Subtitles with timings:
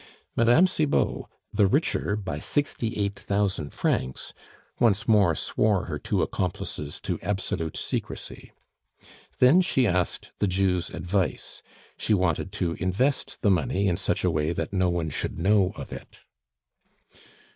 [0.35, 0.65] Mme.
[0.65, 4.33] Cibot, the richer by sixty eight thousand francs,
[4.79, 8.51] once more swore her two accomplices to absolute secrecy.
[9.37, 11.61] Then she asked the Jew's advice.
[11.97, 15.71] She wanted to invest the money in such a way that no one should know
[15.75, 16.21] of it.